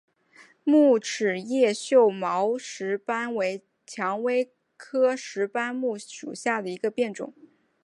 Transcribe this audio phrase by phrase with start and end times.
[0.63, 7.35] 木齿叶锈毛石斑为蔷薇科石斑木属下的一个变种。